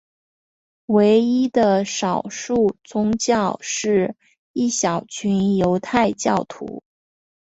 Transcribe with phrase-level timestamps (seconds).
[0.87, 4.15] 唯一的少数宗教是
[4.51, 6.81] 一小群犹太教徒。